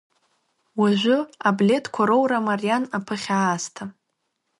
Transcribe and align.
Уажәы, 0.79 1.17
аблеҭқәа 1.47 2.03
раура 2.09 2.39
мариан 2.47 2.83
аԥыхьа 2.97 3.35
аасҭа. 3.39 3.83